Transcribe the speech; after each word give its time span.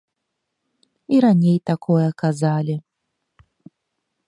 І 1.17 1.19
раней 1.25 1.57
такое 1.71 2.07
казалі. 2.23 2.75